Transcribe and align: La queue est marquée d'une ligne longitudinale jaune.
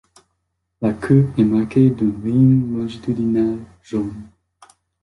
La 0.81 0.93
queue 0.93 1.29
est 1.37 1.43
marquée 1.43 1.91
d'une 1.91 2.23
ligne 2.25 2.75
longitudinale 2.75 3.59
jaune. 3.83 4.31